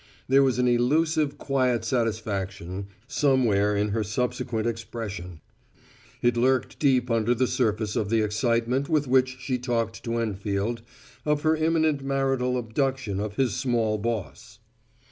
[0.27, 5.41] There was an elusive, quiet satisfaction somewhere in her subsequent expression;
[6.23, 10.81] it lurked deep under the surface of the excitement with which she talked to Enfield
[11.23, 14.57] of her imminent marital abduction of his small boss.